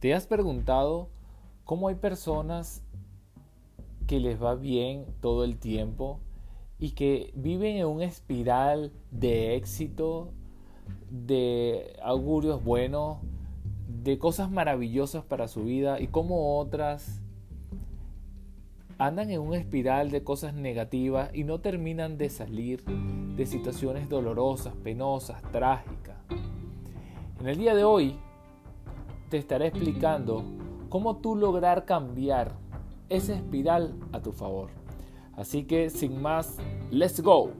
[0.00, 1.10] ¿Te has preguntado
[1.64, 2.82] cómo hay personas
[4.06, 6.20] que les va bien todo el tiempo
[6.78, 10.32] y que viven en un espiral de éxito,
[11.10, 13.18] de augurios buenos,
[14.02, 17.20] de cosas maravillosas para su vida y cómo otras
[18.96, 22.82] andan en un espiral de cosas negativas y no terminan de salir
[23.36, 26.16] de situaciones dolorosas, penosas, trágicas.
[27.38, 28.16] En el día de hoy
[29.30, 30.44] te estaré explicando
[30.88, 32.52] cómo tú lograr cambiar
[33.08, 34.70] esa espiral a tu favor.
[35.36, 36.58] Así que sin más,
[36.90, 37.52] let's go.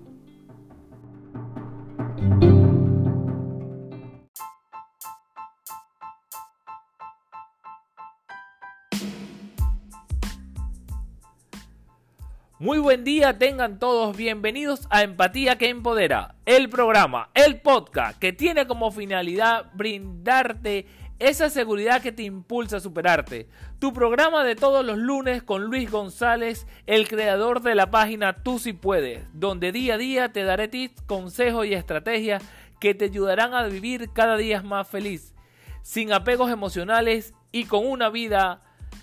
[12.59, 18.34] Muy buen día, tengan todos bienvenidos a Empatía que Empodera, el programa, el podcast que
[18.34, 20.84] tiene como finalidad brindarte
[21.20, 23.47] esa seguridad que te impulsa a superarte.
[23.78, 28.58] Tu programa de todos los lunes con Luis González, el creador de la página Tú
[28.58, 32.42] si puedes, donde día a día te daré tips, consejos y estrategias
[32.80, 35.34] que te ayudarán a vivir cada día más feliz,
[35.83, 38.62] sin apegos emocionales y con una vida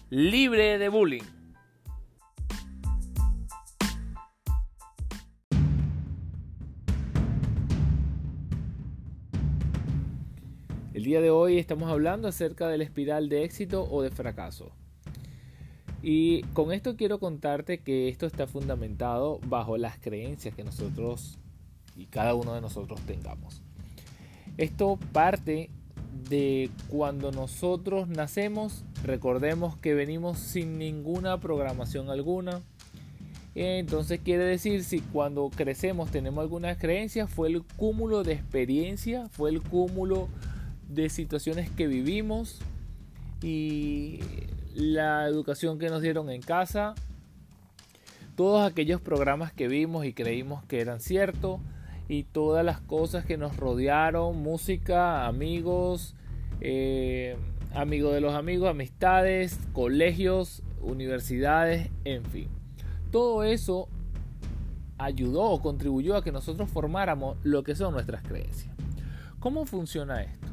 [0.09, 1.36] libre de bullying.
[11.07, 14.73] Día de hoy estamos hablando acerca de la espiral de éxito o de fracaso.
[16.03, 21.39] Y con esto quiero contarte que esto está fundamentado bajo las creencias que nosotros
[21.95, 23.61] y cada uno de nosotros tengamos.
[24.57, 25.69] Esto parte
[26.29, 32.61] de cuando nosotros nacemos, recordemos que venimos sin ninguna programación alguna.
[33.55, 39.51] Entonces quiere decir si cuando crecemos tenemos algunas creencias, fue el cúmulo de experiencia, fue
[39.51, 40.27] el cúmulo
[40.89, 42.59] de situaciones que vivimos
[43.41, 44.19] y
[44.73, 46.95] la educación que nos dieron en casa,
[48.35, 51.59] todos aquellos programas que vimos y creímos que eran ciertos
[52.07, 56.15] y todas las cosas que nos rodearon, música, amigos,
[56.61, 57.35] eh,
[57.73, 62.49] amigos de los amigos, amistades, colegios, universidades, en fin.
[63.11, 63.89] Todo eso
[64.97, 68.73] ayudó o contribuyó a que nosotros formáramos lo que son nuestras creencias.
[69.39, 70.47] ¿Cómo funciona esto?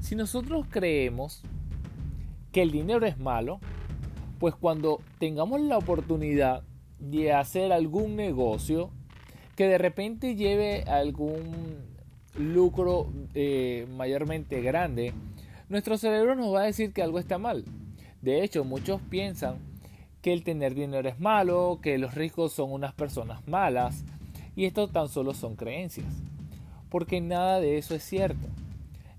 [0.00, 1.42] Si nosotros creemos
[2.52, 3.60] que el dinero es malo,
[4.38, 6.62] pues cuando tengamos la oportunidad
[6.98, 8.90] de hacer algún negocio
[9.56, 11.76] que de repente lleve algún
[12.36, 15.12] lucro eh, mayormente grande,
[15.68, 17.64] nuestro cerebro nos va a decir que algo está mal.
[18.22, 19.58] De hecho, muchos piensan
[20.22, 24.04] que el tener dinero es malo, que los ricos son unas personas malas,
[24.56, 26.12] y esto tan solo son creencias,
[26.88, 28.48] porque nada de eso es cierto.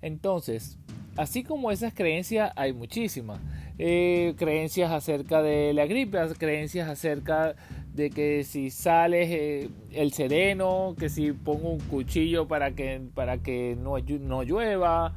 [0.01, 0.77] Entonces,
[1.15, 3.39] así como esas creencias, hay muchísimas.
[3.77, 7.55] Eh, creencias acerca de la gripe, creencias acerca
[7.93, 13.37] de que si sales eh, el sereno, que si pongo un cuchillo para que, para
[13.39, 15.15] que no, no llueva.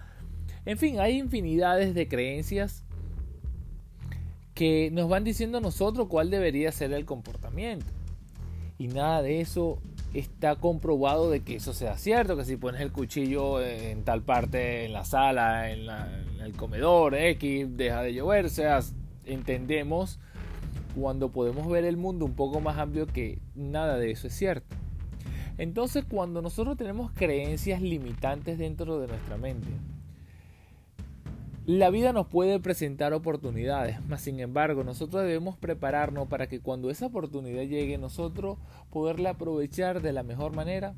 [0.67, 2.85] En fin, hay infinidades de creencias
[4.55, 7.87] que nos van diciendo a nosotros cuál debería ser el comportamiento.
[8.79, 9.79] Y nada de eso
[10.15, 14.85] está comprobado de que eso sea cierto, que si pones el cuchillo en tal parte,
[14.85, 15.89] en la sala, en,
[16.41, 18.81] el comedor, X, deja de llover, o sea,
[19.25, 20.21] entendemos
[20.95, 24.77] cuando podemos ver el mundo un poco más amplio que nada de eso es cierto.
[25.59, 29.69] Entonces cuando nosotros tenemos creencias limitantes dentro de nuestra mente,
[31.67, 36.91] la vida nos puede presentar oportunidades, mas sin embargo nosotros debemos prepararnos para que cuando
[36.91, 38.59] esa oportunidad llegue nosotros
[38.91, 40.95] poderla aprovechar de la mejor manera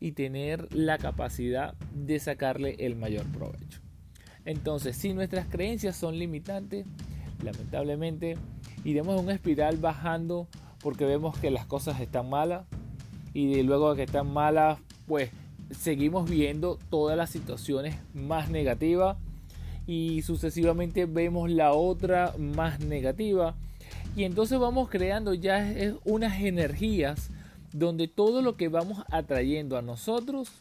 [0.00, 3.80] y tener la capacidad de sacarle el mayor provecho.
[4.46, 6.86] Entonces, si nuestras creencias son limitantes,
[7.44, 8.38] lamentablemente
[8.84, 10.48] iremos en una espiral bajando
[10.82, 12.64] porque vemos que las cosas están malas
[13.34, 15.30] y luego que están malas, pues
[15.70, 19.18] seguimos viendo todas las situaciones más negativas
[19.86, 23.56] y sucesivamente vemos la otra más negativa
[24.14, 25.74] y entonces vamos creando ya
[26.04, 27.30] unas energías
[27.72, 30.52] donde todo lo que vamos atrayendo a nosotros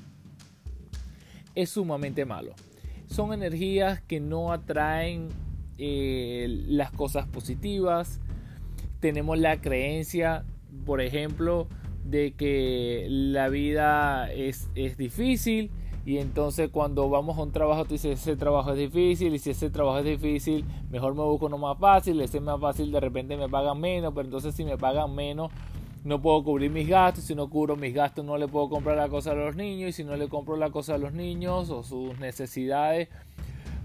[1.55, 2.53] es sumamente malo.
[3.07, 5.27] Son energías que no atraen
[5.77, 8.21] eh, las cosas positivas.
[9.01, 10.45] Tenemos la creencia,
[10.85, 11.67] por ejemplo,
[12.05, 15.71] de que la vida es, es difícil
[16.05, 19.51] y entonces cuando vamos a un trabajo, tú dices, ese trabajo es difícil, y si
[19.51, 23.37] ese trabajo es difícil, mejor me busco uno más fácil, ese más fácil de repente
[23.37, 25.51] me pagan menos, pero entonces si me pagan menos,
[26.03, 29.09] no puedo cubrir mis gastos, si no cubro mis gastos no le puedo comprar la
[29.09, 31.83] cosa a los niños, y si no le compro la cosa a los niños o
[31.83, 33.09] sus necesidades,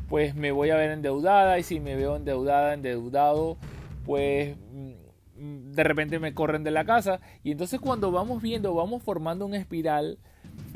[0.09, 3.57] pues me voy a ver endeudada y si me veo endeudada, endeudado,
[4.05, 4.57] pues
[5.37, 7.21] mm, de repente me corren de la casa.
[7.43, 10.19] Y entonces cuando vamos viendo, vamos formando un espiral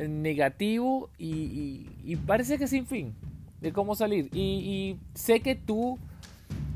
[0.08, 3.14] negativo y, parece que sin fin
[3.60, 4.28] de cómo salir.
[4.34, 5.98] Y, sé que tú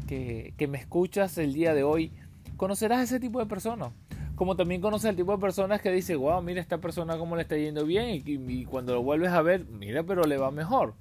[0.07, 2.13] que, me escuchas el día de hoy,
[2.57, 3.93] conocerás ese tipo de personas
[4.35, 7.43] como también conoces el tipo de personas que dice, wow, mira esta persona cómo le
[7.43, 10.95] está yendo bien y, cuando lo vuelves a ver, mira, pero le va mejor.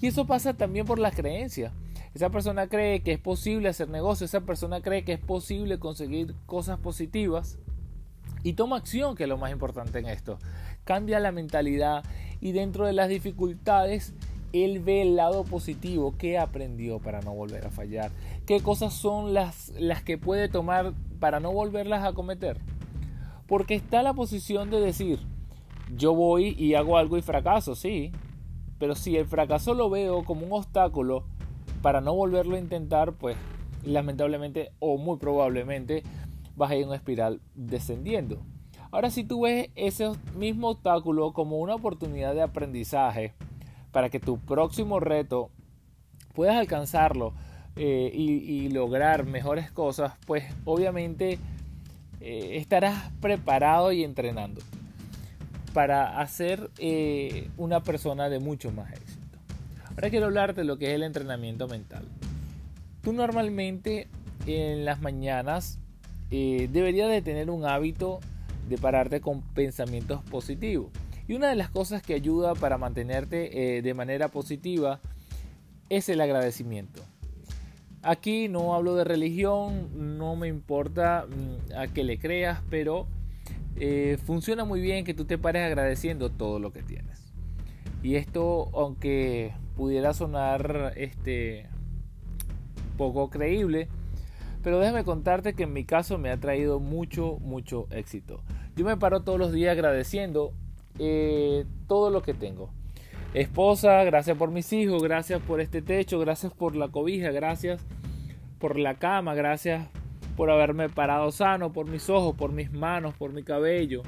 [0.00, 1.72] Y eso pasa también por las creencias.
[2.14, 6.34] Esa persona cree que es posible hacer negocio, esa persona cree que es posible conseguir
[6.46, 7.58] cosas positivas
[8.44, 10.38] y toma acción, que es lo más importante en esto.
[10.84, 12.04] Cambia la mentalidad
[12.40, 14.14] y dentro de las dificultades,
[14.52, 18.12] él ve el lado positivo, qué aprendió para no volver a fallar,
[18.46, 22.58] qué cosas son las, las que puede tomar para no volverlas a cometer.
[23.46, 25.20] Porque está la posición de decir,
[25.96, 28.12] yo voy y hago algo y fracaso, sí,
[28.78, 31.24] pero si el fracaso lo veo como un obstáculo
[31.82, 33.36] para no volverlo a intentar, pues
[33.84, 36.02] lamentablemente o muy probablemente
[36.56, 38.42] vas a ir en una espiral descendiendo.
[38.94, 43.32] Ahora si tú ves ese mismo obstáculo como una oportunidad de aprendizaje
[43.90, 45.50] para que tu próximo reto
[46.32, 47.34] puedas alcanzarlo
[47.74, 51.40] eh, y, lograr mejores cosas, pues obviamente
[52.20, 54.60] eh, estarás preparado y entrenando
[55.72, 59.38] para hacer eh, una persona de mucho más éxito.
[59.90, 62.04] Ahora quiero hablarte de lo que es el entrenamiento mental.
[63.02, 64.06] Tú normalmente
[64.46, 65.80] en las mañanas
[66.30, 68.20] deberías de tener un hábito
[68.68, 70.90] de pararte con pensamientos positivos.
[71.26, 75.00] Y una de las cosas que ayuda para mantenerte de manera positiva
[75.88, 77.02] es el agradecimiento.
[78.02, 83.06] Aquí no hablo de religión, no me importa mm, a que le creas, pero
[83.76, 87.32] eh, funciona muy bien que tú te pares agradeciendo todo lo que tienes.
[88.02, 91.66] Y esto, aunque pudiera sonar este,
[92.98, 93.88] poco creíble,
[94.64, 98.40] pero déjame contarte que en mi caso me ha traído mucho, mucho éxito.
[98.74, 100.52] Yo me paro todos los días agradeciendo
[100.98, 102.70] eh, todo lo que tengo.
[103.34, 107.84] Esposa, gracias por mis hijos, gracias por este techo, gracias por la cobija, gracias
[108.58, 109.86] por la cama, gracias
[110.34, 114.02] por haberme parado sano, por mis ojos, por mis manos, por mi cabello.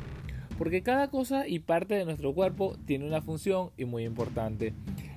[0.57, 4.73] Porque cada cosa y parte de nuestro cuerpo tiene una función y muy importante.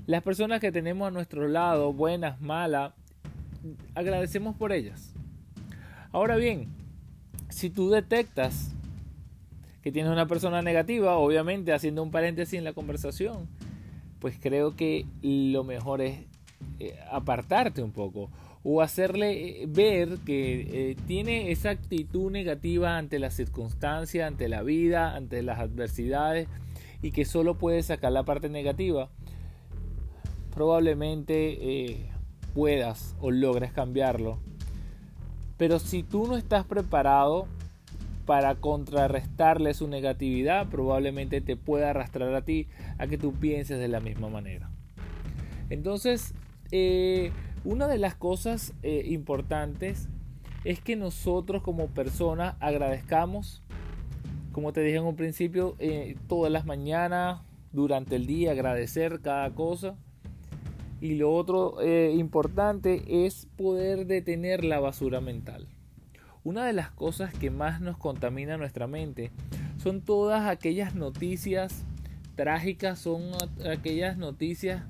[0.06, 2.92] Las personas que tenemos a nuestro lado, buenas, malas,
[3.96, 5.14] agradecemos por ellas.
[6.12, 6.70] Ahora bien,
[7.50, 8.74] si tú detectas
[9.84, 13.48] que tienes una persona negativa, obviamente haciendo un paréntesis en la conversación,
[14.20, 16.26] pues creo que lo mejor es
[16.80, 18.32] eh, apartarte un poco
[18.64, 24.64] o hacerle eh, ver que eh, tiene esa actitud negativa ante las circunstancias, ante la
[24.64, 26.48] vida, ante las adversidades
[27.04, 29.10] y que solo puede sacar la parte negativa,
[30.54, 32.10] probablemente
[32.54, 34.40] puedas o logres cambiarlo.
[35.60, 37.46] Pero si tú no estás preparado
[38.26, 42.68] para contrarrestarle su negatividad, probablemente te pueda arrastrar a ti
[42.98, 44.72] a que tú pienses de la misma manera.
[45.70, 46.34] Entonces,
[46.72, 47.32] eh,
[47.66, 50.08] una de las cosas eh, importantes
[50.64, 53.62] es que nosotros como personas agradezcamos,
[54.54, 57.42] como te dije en un principio, eh, todas las mañanas,
[57.74, 59.96] durante el día, agradecer cada cosa.
[61.02, 61.78] Y lo otro
[62.12, 65.68] importante es poder detener la basura mental.
[66.44, 69.32] Una de las cosas que más nos contamina nuestra mente
[69.78, 71.84] son todas aquellas noticias
[72.36, 73.32] trágicas, son
[73.70, 74.84] aquellas noticias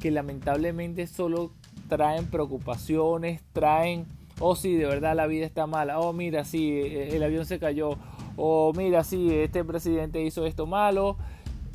[0.00, 1.52] que lamentablemente solo
[1.88, 4.06] traen preocupaciones, traen,
[4.40, 7.58] oh sí, de verdad la vida está mala, oh mira, sí, e, el avión se
[7.58, 7.98] cayó,
[8.36, 11.18] oh mira, sí, este presidente hizo esto malo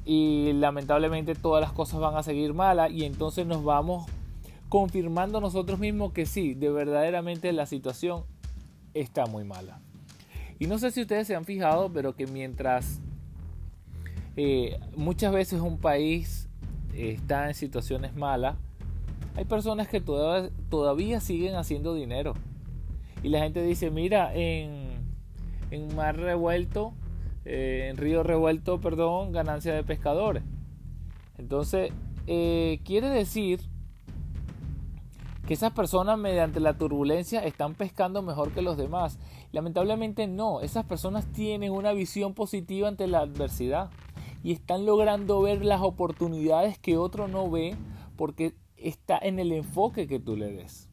[0.06, 4.06] y lamentablemente todas las cosas van a seguir malas y entonces nos vamos
[4.70, 8.24] confirmando nosotros mismos que sí, de verdaderamente la situación
[8.94, 9.80] está muy mala.
[10.60, 13.00] Y no sé si ustedes se han fijado, pero que mientras
[14.36, 16.50] eh, muchas veces un país
[16.96, 18.56] está en situaciones malas,
[19.36, 22.34] hay personas que todavía, siguen haciendo dinero.
[23.24, 24.90] Y la gente dice, mira, en,
[25.72, 26.94] en mar revuelto,
[27.46, 30.44] eh, en río revuelto, perdón, ganancia de pescadores.
[31.38, 31.92] Entonces,
[32.28, 33.62] eh, quiere decir
[35.46, 39.20] que esas personas mediante la turbulencia están pescando mejor que los demás.
[39.52, 43.90] Lamentablemente no, esas personas tienen una visión positiva ante la adversidad
[44.42, 47.76] y están logrando ver las oportunidades que otro no ve
[48.16, 50.90] porque está en el enfoque que tú le des.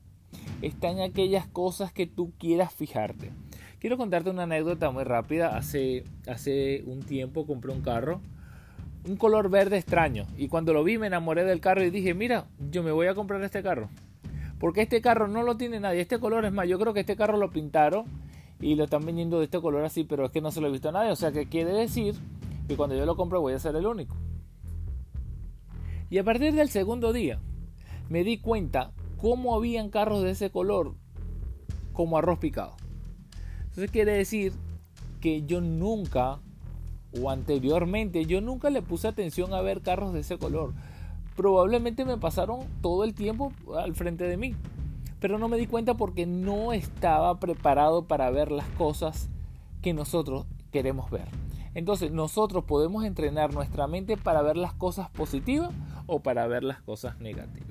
[0.63, 3.33] Está en aquellas cosas que tú quieras fijarte.
[3.81, 5.57] Quiero contarte una anécdota muy rápida.
[5.57, 8.21] Hace, hace un tiempo compré un carro
[9.07, 10.27] un color verde extraño.
[10.37, 13.15] Y cuando lo vi me enamoré del carro y dije, mira, yo me voy a
[13.15, 13.89] comprar este carro.
[14.59, 16.01] Porque este carro no lo tiene nadie.
[16.01, 18.05] Este color es más, yo creo que este carro lo pintaron
[18.61, 20.71] y lo están vendiendo de este color así, pero es que no se lo he
[20.71, 21.11] visto a nadie.
[21.11, 22.15] O sea que quiere decir
[22.69, 24.15] que cuando yo lo compre voy a ser el único.
[26.11, 27.41] Y a partir del segundo día
[28.09, 30.95] me di cuenta cómo habían carros de ese color
[31.93, 32.80] como arroz picado.
[33.71, 34.53] Entonces quiere decir
[35.21, 36.39] que yo nunca
[37.21, 40.73] o anteriormente yo nunca le puse atención a ver carros de ese color.
[41.37, 44.55] Probablemente me pasaron todo el tiempo al frente de mí,
[45.21, 49.29] pero no me di cuenta porque no estaba preparado para ver las cosas
[49.83, 51.29] que nosotros queremos ver.
[51.75, 55.71] Entonces nosotros podemos entrenar nuestra mente para ver las cosas positivas
[56.07, 57.70] o para ver las cosas negativas.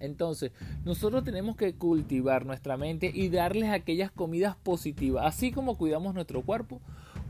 [0.00, 0.52] Entonces,
[0.84, 6.42] nosotros tenemos que cultivar nuestra mente y darles aquellas comidas positivas, así como cuidamos nuestro
[6.42, 6.80] cuerpo,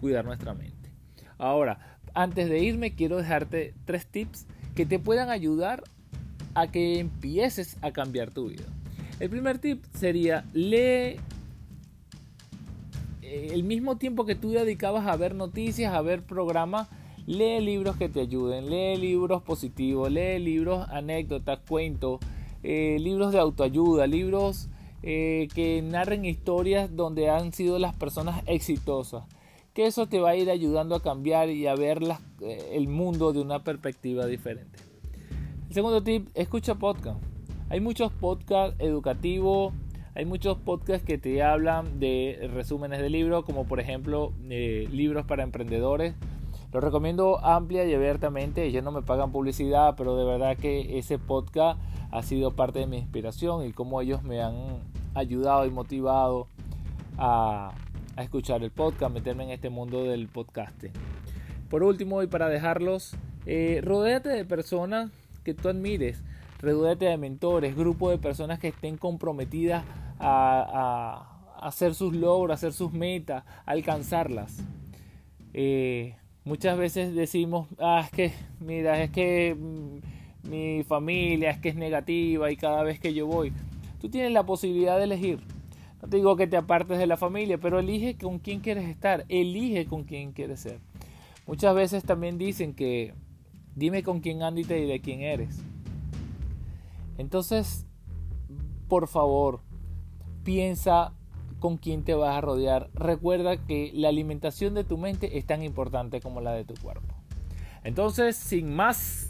[0.01, 0.91] cuidar nuestra mente.
[1.37, 5.83] Ahora, antes de irme, quiero dejarte tres tips que te puedan ayudar
[6.55, 8.65] a que empieces a cambiar tu vida.
[9.19, 11.19] El primer tip sería lee
[13.31, 16.89] eh, el mismo tiempo que tú dedicabas a ver noticias, a ver programas,
[17.27, 22.21] lee libros que te ayuden, lee libros positivos, lee libros, anécdotas, cuentos,
[22.63, 24.69] eh, libros de autoayuda, libros
[25.03, 29.25] eh, que narren historias donde han sido las personas exitosas
[29.75, 32.01] que eso te va a ir ayudando a cambiar y a ver
[32.41, 34.81] eh, el mundo de una perspectiva diferente.
[35.69, 37.23] El segundo tip, escucha podcast.
[37.69, 39.73] Hay muchos podcasts educativos,
[40.17, 45.45] hay muchos podcasts que te hablan de resúmenes de libros, como por ejemplo libros para
[45.45, 46.15] emprendedores.
[46.73, 48.65] Lo recomiendo amplia y abiertamente.
[48.65, 52.87] Ellos no me pagan publicidad, pero de verdad que ese podcast ha sido parte de
[52.87, 54.81] mi inspiración y cómo ellos me han
[55.15, 56.49] ayudado y motivado
[57.19, 57.73] a
[58.17, 60.93] a escuchar el podcast, meterme en este mundo del podcasting.
[61.69, 65.11] Por último, y para dejarlos, eh, rodéate de personas
[65.45, 66.23] que tú admires,
[66.61, 69.85] rodéate de mentores, grupos de personas que estén comprometidas
[70.19, 71.27] a,
[71.63, 74.59] hacer sus logros, a hacer sus metas, a alcanzarlas.
[75.53, 81.71] Eh, muchas veces decimos, ah, es que, mira, es que mm, mi familia es que
[81.71, 83.53] es negativa y cada vez que yo voy,
[84.01, 85.41] tú tienes la posibilidad de elegir
[86.03, 89.27] no te digo que te apartes de la familia, pero elige con quién quieres estar,
[89.29, 90.79] elige con quién quieres ser.
[91.47, 93.15] Muchas veces también dicen que
[93.75, 95.63] dime con quién andas y te diré quién eres.
[97.19, 97.85] Entonces,
[98.89, 99.61] por favor,
[100.43, 101.13] piensa
[101.59, 102.89] con quién te vas a rodear.
[102.95, 107.15] Recuerda que la alimentación de tu mente es tan importante como la de tu cuerpo.
[107.85, 109.30] Entonces, sin más,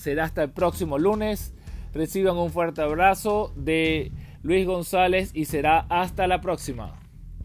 [0.00, 1.52] será hasta el próximo lunes.
[1.92, 6.98] Reciban un fuerte abrazo de Luis González y será hasta la próxima.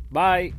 [0.09, 0.53] Bye.